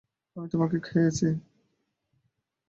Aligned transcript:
আমি 0.37 0.47
তোমাকে 0.49 0.77
খাইয়েছি। 0.79 1.27